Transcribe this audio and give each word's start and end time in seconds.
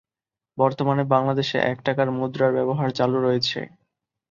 বর্তমানে 0.57 1.03
বাংলাদেশে 1.13 1.57
এক 1.71 1.77
টাকার 1.85 2.07
মুদ্রার 2.17 2.51
ব্যবহার 2.57 2.89
চালু 2.91 3.17
রয়েছে। 3.19 3.59